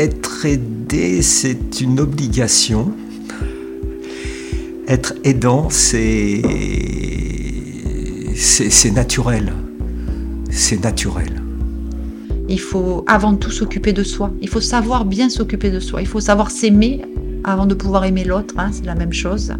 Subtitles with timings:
[0.00, 2.92] être aidé, c'est une obligation.
[4.88, 6.40] Être aidant, c'est
[8.34, 9.52] c'est naturel.
[10.50, 11.42] C'est naturel.
[12.48, 14.32] Il faut avant tout s'occuper de soi.
[14.40, 16.00] Il faut savoir bien s'occuper de soi.
[16.00, 17.02] Il faut savoir s'aimer
[17.44, 18.54] avant de pouvoir aimer l'autre.
[18.56, 19.52] Hein, c'est la même chose.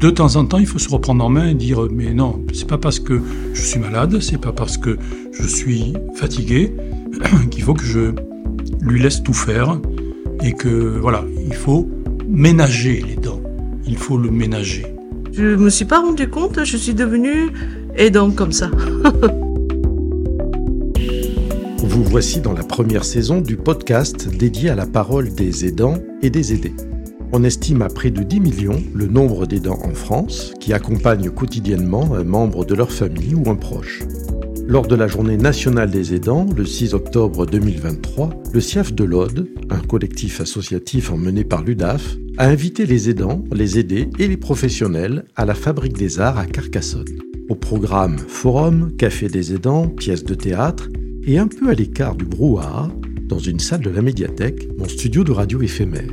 [0.00, 2.66] De temps en temps, il faut se reprendre en main et dire mais non, c'est
[2.66, 3.20] pas parce que
[3.52, 4.96] je suis malade, c'est pas parce que
[5.32, 6.74] je suis fatigué
[7.50, 8.12] qu'il faut que je
[8.86, 9.80] lui laisse tout faire
[10.42, 11.88] et que voilà, il faut
[12.28, 13.40] ménager les dents.
[13.86, 14.86] Il faut le ménager.
[15.32, 17.50] Je me suis pas rendu compte, je suis devenue
[17.96, 18.70] aidant comme ça.
[21.78, 26.30] Vous voici dans la première saison du podcast dédié à la parole des aidants et
[26.30, 26.74] des aidés.
[27.32, 32.14] On estime à près de 10 millions le nombre d'aidants en France qui accompagnent quotidiennement
[32.14, 34.02] un membre de leur famille ou un proche.
[34.68, 39.48] Lors de la journée nationale des aidants, le 6 octobre 2023, le CIAF de l'Aude,
[39.70, 45.24] un collectif associatif emmené par l'UDAF, a invité les aidants, les aidés et les professionnels
[45.36, 47.04] à la Fabrique des Arts à Carcassonne.
[47.48, 50.88] Au programme forum, café des aidants, pièces de théâtre
[51.24, 52.90] et un peu à l'écart du brouhaha,
[53.28, 56.10] dans une salle de la médiathèque, mon studio de radio éphémère.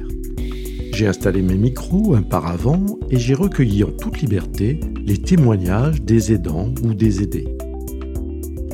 [0.93, 6.03] J'ai installé mes micros un par avant et j'ai recueilli en toute liberté les témoignages
[6.03, 7.52] des aidants ou des aidés.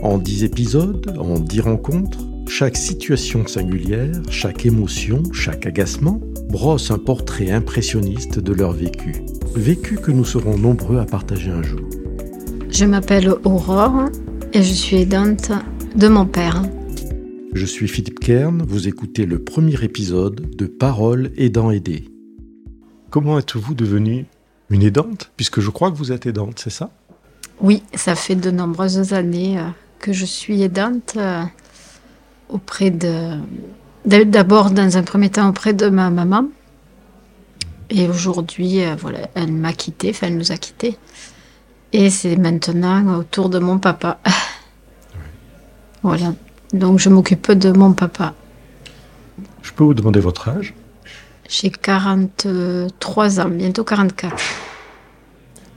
[0.01, 6.97] En dix épisodes, en dix rencontres, chaque situation singulière, chaque émotion, chaque agacement brosse un
[6.97, 9.23] portrait impressionniste de leur vécu.
[9.55, 11.81] Vécu que nous serons nombreux à partager un jour.
[12.69, 14.05] Je m'appelle Aurore
[14.53, 15.51] et je suis aidante
[15.95, 16.63] de mon père.
[17.53, 22.07] Je suis Philippe Kern, vous écoutez le premier épisode de Parole aidant aidé.
[23.09, 24.27] Comment êtes-vous devenue
[24.69, 26.89] une aidante Puisque je crois que vous êtes aidante, c'est ça?
[27.59, 29.63] Oui, ça fait de nombreuses années euh,
[29.99, 31.43] que je suis aidante euh,
[32.49, 33.37] auprès de.
[34.05, 36.45] D'abord, dans un premier temps, auprès de ma maman.
[37.89, 40.97] Et aujourd'hui, euh, voilà, elle m'a quitté, enfin, elle nous a quittés.
[41.91, 44.19] Et c'est maintenant autour de mon papa.
[46.01, 46.33] Voilà.
[46.71, 48.33] Donc, je m'occupe de mon papa.
[49.61, 50.73] Je peux vous demander votre âge?
[51.49, 54.33] J'ai 43 ans, bientôt 44.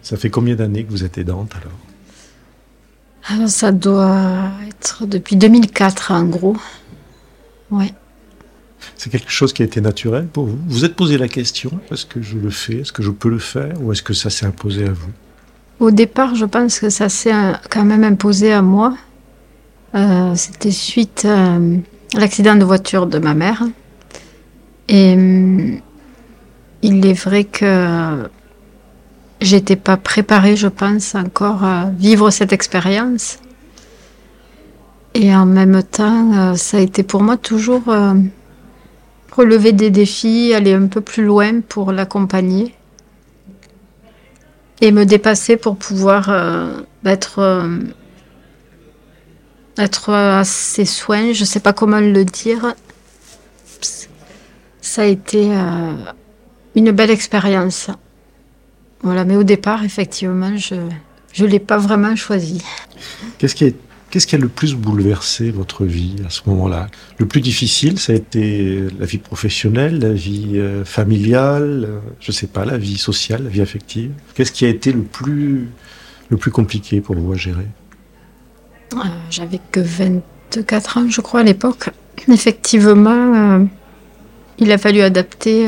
[0.01, 1.73] Ça fait combien d'années que vous êtes aidante alors?
[3.29, 6.57] Ah, ça doit être depuis 2004 en gros.
[7.71, 7.93] Ouais.
[8.97, 10.59] C'est quelque chose qui a été naturel pour vous?
[10.67, 12.79] Vous êtes posé la question est-ce que je le fais?
[12.81, 13.75] Est-ce que je peux le faire?
[13.81, 15.11] Ou est-ce que ça s'est imposé à vous?
[15.81, 17.33] Au départ, je pense que ça s'est
[17.71, 18.97] quand même imposé à moi.
[19.95, 21.59] Euh, C'était suite à
[22.19, 23.63] l'accident de voiture de ma mère.
[24.89, 25.79] Et hum,
[26.83, 28.29] il est vrai que
[29.43, 33.39] j'étais pas préparée, je pense, encore à vivre cette expérience.
[35.15, 38.15] Et en même temps, euh, ça a été pour moi toujours euh,
[39.33, 42.75] relever des défis, aller un peu plus loin pour l'accompagner
[44.81, 47.69] et me dépasser pour pouvoir euh, être,
[49.79, 51.33] être à ses soins.
[51.33, 52.75] Je ne sais pas comment le dire.
[54.81, 55.51] Ça a été
[56.75, 57.91] une belle expérience.
[59.03, 60.77] Voilà, mais au départ, effectivement, je
[61.43, 62.63] ne l'ai pas vraiment choisi.
[63.39, 63.75] Qu'est-ce qui,
[64.11, 66.87] qu'est-ce qui a le plus bouleversé votre vie à ce moment-là?
[67.19, 72.31] Le plus difficile, ça a été la vie professionnelle, la vie euh, familiale, euh, je
[72.31, 74.13] ne sais pas, la vie sociale, la vie affective.
[74.35, 75.69] Qu'est-ce qui a été le plus,
[76.29, 77.67] le plus compliqué pour vous à gérer?
[78.95, 78.99] Euh,
[79.31, 81.89] J'avais que 24 ans, je crois, à l'époque.
[82.29, 83.67] Effectivement,
[84.59, 85.67] il a fallu adapter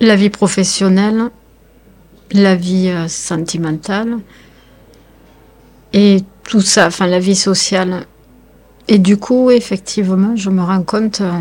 [0.00, 1.30] la vie professionnelle
[2.32, 4.18] la vie euh, sentimentale
[5.92, 8.06] et tout ça, enfin la vie sociale.
[8.88, 11.40] Et du coup, effectivement, je me rends compte euh,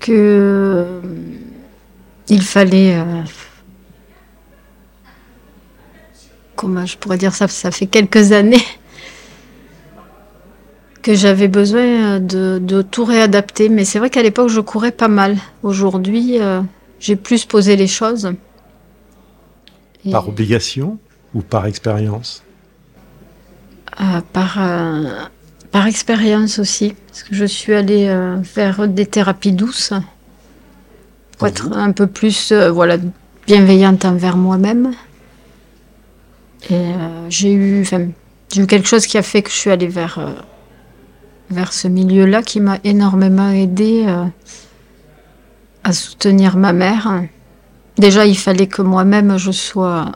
[0.00, 1.00] que euh,
[2.28, 3.02] il fallait
[6.56, 7.48] comment je pourrais dire ça?
[7.48, 8.64] Ça fait quelques années
[11.02, 15.08] que j'avais besoin de, de, tout réadapter mais c'est vrai qu'à l'époque je courais pas
[15.08, 16.38] mal aujourd'hui
[17.00, 18.32] j'ai plus posé les choses.
[20.10, 20.98] Par obligation
[21.34, 22.42] ou par expérience?
[24.00, 25.24] Euh, par, euh,
[25.70, 26.94] par expérience aussi.
[27.06, 29.92] Parce que je suis allée euh, faire des thérapies douces
[31.38, 32.96] pour être un peu plus voilà,
[33.46, 34.92] bienveillante envers moi-même.
[36.70, 36.92] Et
[37.28, 40.18] j'ai eu, j'ai eu quelque chose qui a fait que je suis allée vers,
[41.50, 44.06] vers ce milieu-là qui m'a énormément aidée
[45.84, 47.22] à soutenir ma mère.
[47.98, 50.12] Déjà, il fallait que moi-même je sois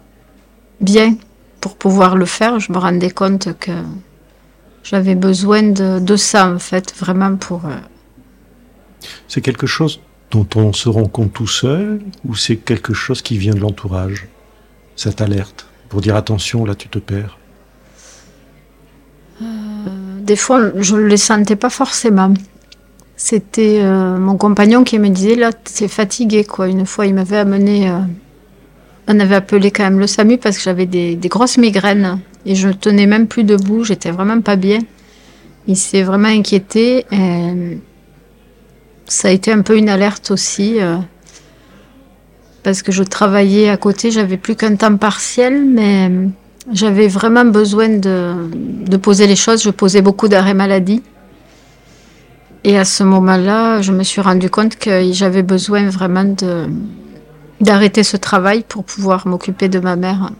[0.80, 1.16] bien
[1.60, 2.58] pour pouvoir le faire.
[2.58, 3.72] Je me rendais compte que
[4.84, 7.66] J'avais besoin de, de, ça, en fait, vraiment pour.
[7.66, 7.76] Euh,
[9.28, 10.00] c'est quelque chose
[10.30, 14.28] dont on se rend compte tout seul ou c'est quelque chose qui vient de l'entourage
[14.96, 17.38] Cette alerte pour dire attention, là tu te perds?
[19.42, 19.44] Euh,
[20.20, 22.32] Des fois, je ne le sentais pas forcément.
[23.20, 26.68] C'était euh, mon compagnon qui me disait là, c'est fatigué quoi.
[26.68, 27.98] Une fois, il m'avait amené, euh,
[29.08, 32.68] on avait appelé quand même le SAMU parce que j'avais des, grosses migraines et je
[32.68, 33.82] tenais même plus debout.
[33.82, 34.78] J'étais vraiment pas bien.
[35.66, 37.06] Il s'est vraiment inquiété.
[37.10, 37.78] Et
[39.06, 40.80] ça a été un peu une alerte aussi.
[40.80, 40.98] Euh,
[42.62, 46.08] parce que je travaillais à côté, j'avais plus qu'un temps partiel, mais
[46.72, 48.34] j'avais vraiment besoin de,
[48.86, 49.60] de, poser les choses.
[49.64, 51.02] Je posais beaucoup d'arrêts maladie.
[52.64, 56.66] Et à ce moment-là, je me suis rendu compte que j'avais besoin vraiment de,
[57.60, 60.30] d'arrêter ce travail pour pouvoir m'occuper de ma mère,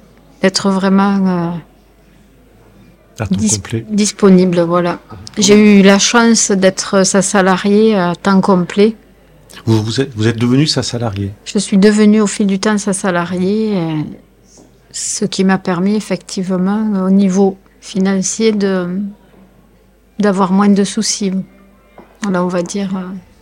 [0.43, 1.55] d'être vraiment
[3.21, 4.61] euh, dis disponible.
[4.61, 4.99] Voilà.
[5.39, 8.97] J'ai eu la chance d'être sa salariée à temps complet.
[9.65, 12.79] Vous, vous êtes, vous êtes devenue sa salariée Je suis devenue au fil du temps
[12.79, 13.75] sa salariée,
[14.93, 19.01] ce qui m'a permis effectivement au niveau financier de
[20.19, 21.33] d'avoir moins de soucis.
[22.29, 22.91] Voilà, on va dire,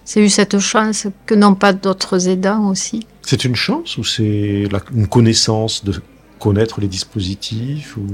[0.04, 3.04] c'est eu cette chance que n'ont pas d'autres aidants aussi.
[3.22, 6.00] C'est une chance ou c'est une connaissance de
[6.38, 8.06] connaître les dispositifs ou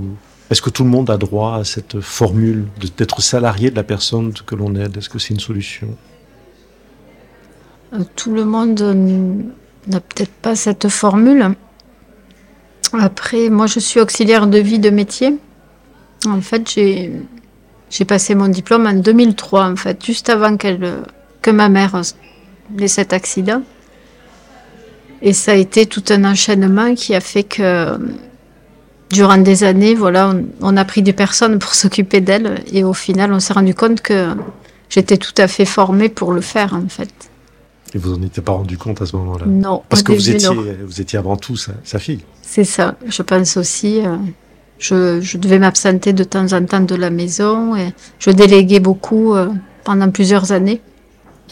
[0.51, 4.33] est-ce que tout le monde a droit à cette formule d'être salarié de la personne
[4.33, 4.97] que l'on aide?
[4.97, 5.89] Est-ce que c'est une solution?
[7.93, 8.81] Euh, Tout le monde
[9.89, 11.55] n'a peut-être pas cette formule.
[12.95, 15.37] Après, moi, je suis auxiliaire de vie de métier.
[16.27, 17.13] En fait, j'ai
[17.93, 21.03] j'ai passé mon diplôme en 2003, en fait, juste avant qu'elle
[21.43, 22.00] que ma mère
[22.81, 23.62] ait cet accident.
[25.21, 27.99] Et ça a été tout un enchaînement qui a fait que
[29.11, 33.31] durant des années, voilà, on, a pris des personnes pour s'occuper d'elle et au final,
[33.31, 34.29] on s'est rendu compte que
[34.89, 37.12] j'étais tout à fait formée pour le faire, en fait.
[37.94, 39.44] Et vous n'en étiez pas rendu compte à ce moment-là?
[39.47, 39.83] Non.
[39.91, 42.21] Parce que vous étiez, vous étiez avant tout sa, fille.
[42.41, 42.94] C'est ça.
[43.06, 44.00] Je pense aussi.
[44.00, 44.17] Euh,
[44.82, 49.34] je, je, devais m'absenter de temps en temps de la maison et je déléguais beaucoup
[49.34, 49.49] euh,
[49.84, 50.81] pendant plusieurs années.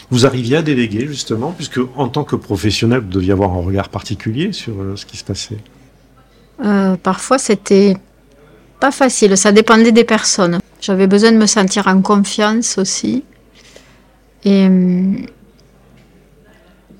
[0.09, 3.87] Vous arriviez à déléguer justement, puisque en tant que professionnel, vous deviez avoir un regard
[3.87, 5.57] particulier sur euh, ce qui se passait.
[6.65, 7.95] Euh, parfois, c'était
[8.81, 9.37] pas facile.
[9.37, 10.59] Ça dépendait des personnes.
[10.81, 13.23] J'avais besoin de me sentir en confiance aussi.
[14.43, 15.25] Et hum,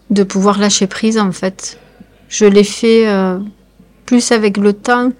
[0.09, 1.77] de pouvoir lâcher prise, en fait.
[2.29, 3.39] Je l'ai fait euh,
[4.05, 5.11] plus avec le temps,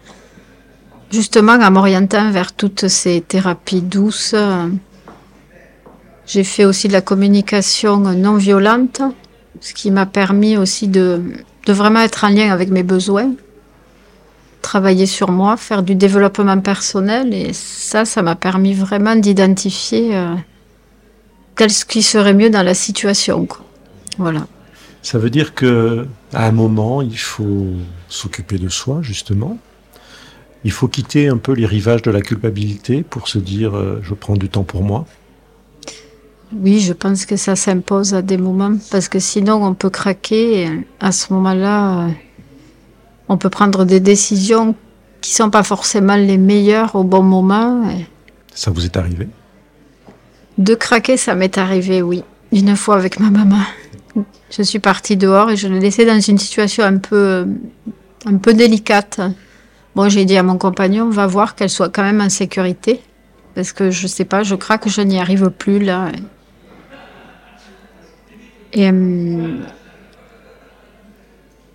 [1.12, 4.36] justement en m'orientant vers toutes ces thérapies douces.
[6.28, 9.02] J'ai fait aussi de la communication non violente,
[9.60, 11.22] ce qui m'a permis aussi de,
[11.66, 13.32] de vraiment être en lien avec mes besoins
[14.62, 17.34] travailler sur moi, faire du développement personnel.
[17.34, 20.36] Et ça, ça m'a permis vraiment d'identifier euh,
[21.68, 23.48] ce qui serait mieux dans la situation.
[24.18, 24.48] Voilà.
[25.02, 27.68] Ça veut dire que à un moment, il faut
[28.08, 29.58] s'occuper de soi, justement.
[30.64, 34.14] Il faut quitter un peu les rivages de la culpabilité pour se dire euh, je
[34.14, 35.06] prends du temps pour moi.
[36.54, 40.64] Oui, je pense que ça s'impose à des moments parce que sinon on peut craquer.
[40.64, 40.70] Et
[41.00, 42.10] à ce moment-là, euh,
[43.30, 44.76] on peut prendre des décisions
[45.22, 47.84] qui sont pas forcément les meilleures au bon moment.
[48.54, 49.28] Ça vous est arrivé?
[50.58, 52.24] De craquer, ça m'est arrivé, oui.
[52.52, 53.62] Une fois avec ma maman.
[54.50, 57.48] Je suis partie dehors et je l'ai laissée dans une situation un peu,
[58.26, 59.22] un peu délicate.
[59.96, 63.02] Bon, j'ai dit à mon compagnon, va voir qu'elle soit quand même en sécurité.
[63.56, 66.12] Parce que je sais pas, je craque, je n'y arrive plus là.
[68.74, 69.60] Et, hum,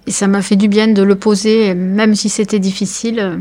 [0.07, 3.41] et ça m'a fait du bien de le poser, même si c'était difficile.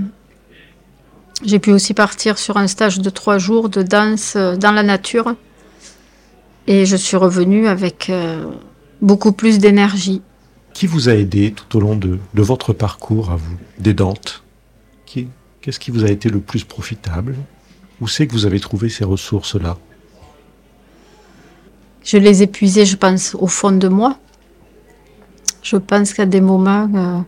[1.44, 4.84] J'ai pu aussi partir sur un stage de trois jours de danse euh, dans la
[4.84, 5.36] nature.
[6.68, 8.44] Et je suis revenue avec euh,
[9.02, 10.22] beaucoup plus d'énergie.
[10.74, 13.94] Qui vous a aidé tout au long de, votre parcours à vous, des
[15.66, 17.36] Qu'est-ce qui vous a été le plus profitable?
[18.00, 19.80] Où c'est que vous avez trouvé ces ressources-là?
[22.04, 24.20] Je les ai puisées, je pense, au fond de moi.
[25.64, 27.20] Je pense qu'à des moments, euh,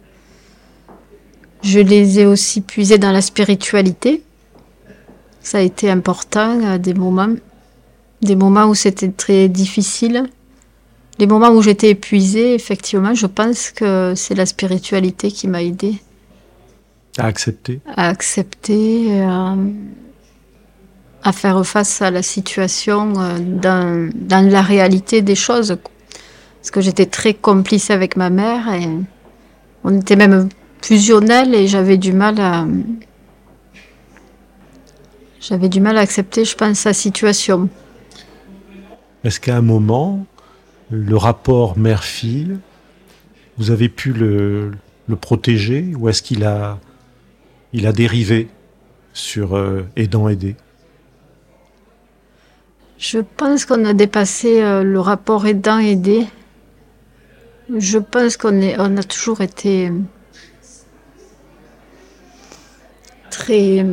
[1.63, 4.21] je les ai aussi puisés dans la spiritualité.
[5.41, 7.33] Ça a été important à des moments,
[8.21, 10.29] des moments où c'était très difficile.
[11.17, 15.99] Les moments où j'étais épuisée, effectivement, je pense que c'est la spiritualité qui m'a aidée.
[17.17, 19.55] À accepter À accepter, euh,
[21.23, 25.77] à faire face à la situation euh, dans, dans la réalité des choses
[26.67, 28.89] parce que j'étais très complice avec ma mère et
[29.85, 30.49] on était même
[30.81, 32.65] fusionnels et j'avais du mal à,
[35.39, 37.69] j'avais du mal à accepter, je pense, sa situation.
[39.23, 40.25] Est-ce qu'à un moment,
[40.89, 42.57] le rapport mère-fille,
[43.57, 44.71] vous avez pu le,
[45.07, 46.79] le protéger ou est-ce qu'il a,
[47.73, 48.47] il a dérivé
[49.13, 50.55] sur euh, aidant-aidé
[52.97, 56.25] Je pense qu'on a dépassé euh, le rapport aidant-aidé.
[57.75, 59.91] Je pense qu'on a toujours été
[63.29, 63.85] très.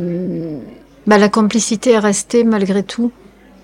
[1.07, 3.11] Bah, la complicité est restée malgré tout.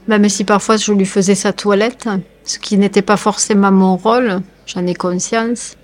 [0.07, 2.09] Même si parfois je lui faisais sa toilette,
[2.43, 5.77] ce qui n'était pas forcément mon rôle, j'en ai conscience.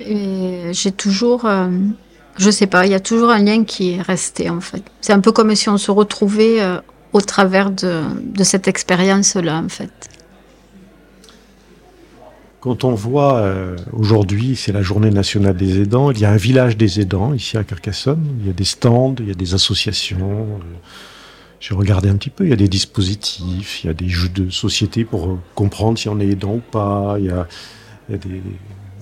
[0.00, 1.68] Et j'ai toujours, euh,
[2.38, 4.82] je sais pas, il y a toujours un lien qui est resté en fait.
[5.00, 6.78] C'est un peu comme si on se retrouvait euh,
[7.12, 8.02] au travers de,
[8.42, 9.90] cette expérience-là en fait.
[12.60, 16.36] Quand on voit euh, aujourd'hui, c'est la journée nationale des aidants, il y a un
[16.36, 19.52] village des aidants ici à Carcassonne, il y a des stands, il y a des
[19.54, 20.44] associations.
[20.60, 20.76] euh,
[21.60, 24.28] J'ai regardé un petit peu, il y a des dispositifs, il y a des jeux
[24.28, 27.48] de société pour comprendre si on est aidant ou pas, il y a,
[28.08, 28.42] il y a des,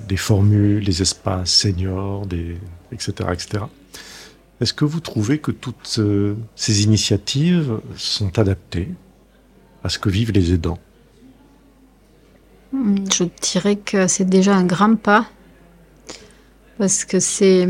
[0.08, 2.56] des formules, des espaces seniors, des,
[2.92, 3.30] etc.
[3.32, 3.64] etc.
[4.60, 8.88] Est-ce que vous trouvez que toutes euh, ces initiatives sont adaptées
[9.82, 10.78] à ce que vivent les aidants?
[12.72, 15.26] Hmm, Je dirais que c'est déjà un grand pas.
[16.78, 17.66] Parce que c'est.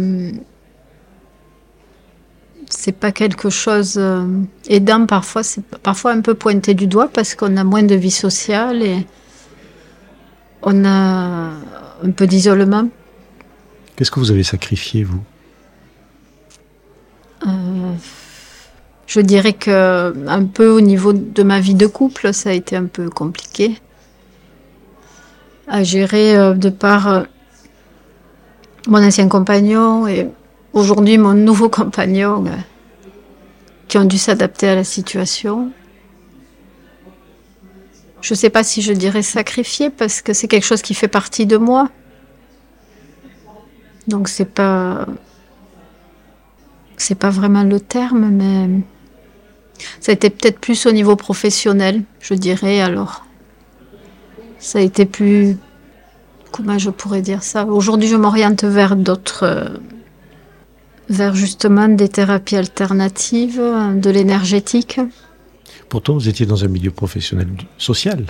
[2.70, 3.94] C'est pas quelque chose.
[3.98, 4.24] euh,
[4.68, 8.10] aidant, parfois, c'est parfois un peu pointé du doigt parce qu'on a moins de vie
[8.12, 9.06] sociale et
[10.62, 11.52] on a
[12.02, 12.88] un peu d'isolement.
[14.00, 15.21] Qu'est-ce que vous avez sacrifié, vous?
[17.47, 17.92] Euh,
[19.07, 22.76] je dirais que un peu au niveau de ma vie de couple, ça a été
[22.76, 23.78] un peu compliqué
[25.69, 27.23] à gérer euh, de par euh,
[28.88, 30.30] mon ancien compagnon et
[30.73, 32.47] aujourd'hui mon nouveau compagnon
[33.87, 35.73] qui ont dû s'adapter à la situation.
[38.23, 41.07] Je ne sais pas si je dirais sacrifier parce que c'est quelque chose qui fait
[41.07, 41.90] partie de moi.
[44.11, 45.07] Donc c'est pas
[47.05, 48.83] c'est pas vraiment le terme, mais
[50.00, 53.25] ça a été peut-être plus au niveau professionnel, je dirais alors.
[54.59, 55.57] Ça a été plus.
[56.55, 57.64] Comment je pourrais dire ça?
[57.64, 59.45] Aujourd'hui, je m'oriente vers d'autres.
[61.09, 63.62] vers justement des thérapies alternatives,
[64.07, 65.00] de l'énergétique.
[65.88, 67.49] Pourtant, vous étiez dans un milieu professionnel
[67.79, 68.21] social.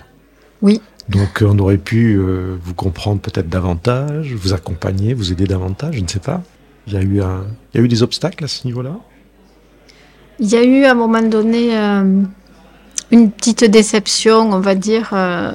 [0.62, 0.80] Oui.
[1.08, 6.00] Donc, on aurait pu euh, vous comprendre peut-être davantage, vous accompagner, vous aider davantage, je
[6.00, 6.42] ne sais pas.
[6.86, 8.96] Il y a eu, des obstacles à ce niveau-là?
[10.38, 12.22] Il y a eu à un moment donné euh,
[13.10, 15.52] une petite déception, on va dire, euh,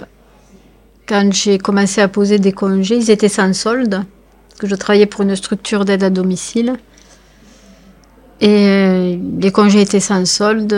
[1.07, 2.97] quand j'ai commencé à poser des congés.
[2.97, 4.03] Ils étaient sans solde,
[4.59, 6.75] que je travaillais pour une structure d'aide à domicile.
[8.41, 10.73] Et euh, les congés étaient sans solde.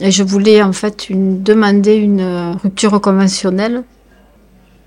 [0.00, 3.82] Et je voulais en fait demander une euh, rupture conventionnelle,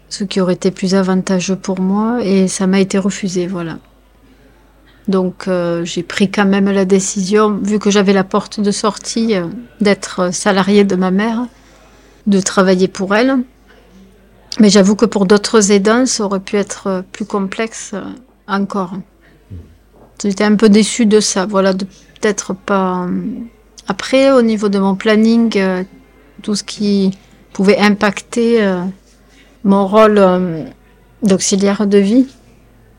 [0.09, 2.19] ce qui aurait été plus avantageux pour moi.
[2.23, 3.77] Et ça m'a été refusé, voilà.
[5.07, 9.35] Donc euh, j'ai pris quand même la décision, vu que j'avais la porte de sortie,
[9.79, 11.45] d'être salariée de ma mère,
[12.25, 13.37] de travailler pour elle.
[14.59, 17.93] Mais j'avoue que pour d'autres aidants, ça aurait pu être plus complexe
[18.47, 18.93] encore.
[20.23, 23.05] J'étais un peu déçue de ça, voilà, de peut-être pas.
[23.05, 23.21] euh,
[23.87, 25.83] Après, au niveau de mon planning, euh,
[26.41, 27.11] tout ce qui
[27.53, 28.81] pouvait impacter euh,
[29.63, 30.21] mon rôle
[31.23, 32.27] d'auxiliaire de vie,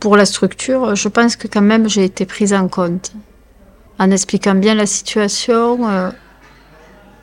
[0.00, 3.12] pour la structure, je pense que quand même j'ai été prise en compte.
[3.99, 5.78] En expliquant bien la situation.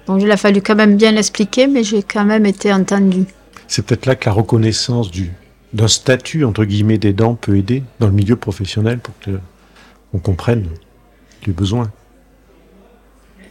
[0.08, 3.26] bon, il a fallu quand même bien l'expliquer, mais j'ai quand même été entendue.
[3.68, 5.32] C'est peut-être là que la reconnaissance du,
[5.74, 9.40] d'un statut, entre guillemets, d'aidant peut aider dans le milieu professionnel pour que
[10.14, 10.68] on comprenne
[11.46, 11.92] les besoins.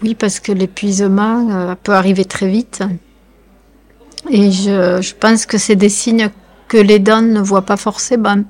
[0.02, 2.82] Oui, parce que l'épuisement euh, peut arriver très vite.
[4.30, 6.30] Et je, pense que c'est des signes
[6.68, 8.42] que les dents ne voient pas forcément.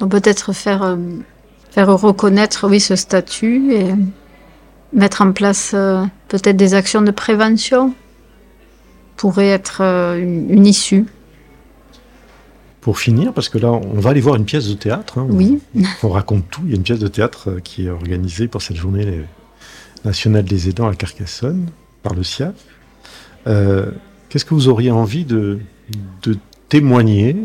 [0.00, 0.96] Donc peut-être faire, euh,
[1.70, 3.94] faire reconnaître, ce statut et
[4.92, 7.94] mettre en place euh, peut-être des actions de prévention
[9.16, 11.06] pourrait être une issue.
[12.84, 15.16] Pour finir, parce que là, on va aller voir une pièce de théâtre.
[15.18, 15.58] hein, Oui.
[16.02, 16.60] On raconte tout.
[16.64, 19.22] Il y a une pièce de théâtre euh, qui est organisée pour cette journée
[20.04, 21.66] nationale des aidants à Carcassonne
[22.02, 22.54] par le SIAF.
[23.46, 23.90] Euh,
[24.28, 25.60] Qu'est-ce que vous auriez envie de,
[26.24, 26.36] de
[26.68, 27.36] témoigner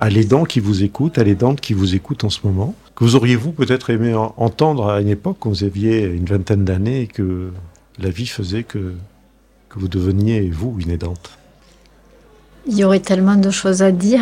[0.00, 3.16] à l'aidant qui vous écoute, à l'aidante qui vous écoute en ce moment Que vous
[3.16, 7.06] auriez-vous peut-être aimé en- entendre à une époque quand vous aviez une vingtaine d'années et
[7.06, 7.50] que
[7.98, 8.94] la vie faisait que,
[9.68, 11.37] que vous deveniez, vous, une aidante?
[12.70, 14.20] Il y aurait tellement de choses à dire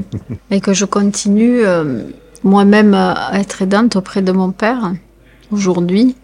[0.50, 2.04] et que je continue euh,
[2.42, 4.94] moi-même à être aidante auprès de mon père
[5.50, 6.16] aujourd'hui.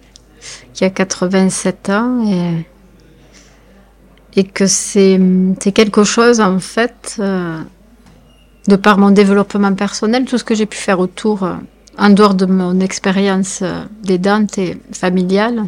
[0.73, 2.65] qui a 87 ans et,
[4.45, 5.21] que c'est
[5.75, 7.61] quelque chose en fait, euh,
[8.69, 11.55] de par mon développement personnel, tout ce que j'ai pu faire autour, euh,
[11.99, 13.65] en dehors de mon expérience
[14.05, 15.65] d'aidante et familiale,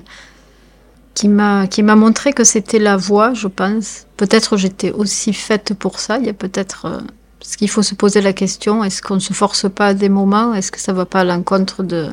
[1.14, 4.06] qui m'a qui m'a montré que c'était la voie, je pense.
[4.16, 6.18] Peut-être j'étais aussi faite pour ça.
[6.18, 7.02] Il y a peut-être
[7.38, 10.54] parce qu'il faut se poser la question est-ce qu'on se force pas à des moments?
[10.54, 12.08] Est-ce que ça va pas à l'encontre de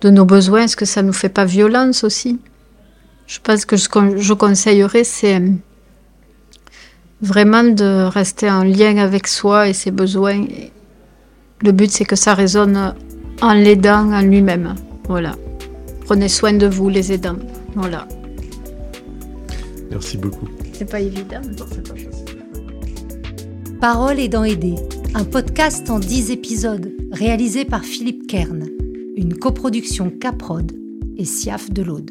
[0.00, 0.62] de nos besoins?
[0.62, 2.38] Est-ce que ça nous fait pas violence aussi?
[3.26, 5.42] Je pense que ce que je conseillerais, c'est
[7.20, 10.44] vraiment de rester en lien avec soi et ses besoins.
[11.60, 12.94] Le but, c'est que ça résonne
[13.40, 14.74] en l'aidant en lui-même.
[15.08, 15.34] Voilà.
[16.04, 17.38] Prenez soin de vous, les aidants.
[17.76, 18.08] Voilà.
[19.90, 20.48] Merci beaucoup.
[20.72, 21.40] C'est pas évident.
[23.80, 24.74] Parole aidant aider,
[25.14, 28.66] un podcast en 10 épisodes réalisé par Philippe Kern
[29.16, 30.72] une coproduction Caprod
[31.16, 32.10] et SIAF de l'Aude.